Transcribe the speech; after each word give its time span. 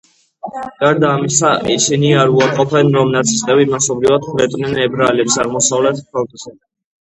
გარდა 0.83 1.09
ამისა, 1.17 1.51
ისინი 1.73 2.09
არ 2.21 2.31
უარყოფენ, 2.37 2.89
რომ 3.01 3.11
ნაცისტები 3.17 3.67
მასობრივად 3.75 4.27
ხვრეტდნენ 4.31 4.81
ებრაელებს 4.87 5.39
აღმოსავლეთ 5.45 6.03
ფრონტზე. 6.11 6.57